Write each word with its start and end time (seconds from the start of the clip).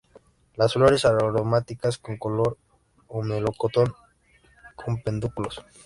Las 0.55 0.73
flores 0.73 1.05
aromáticas 1.05 1.99
con 1.99 2.17
olor 2.21 2.57
a 3.07 3.21
melocotón; 3.23 3.93
con 4.75 4.99
pedúnculos. 5.03 5.63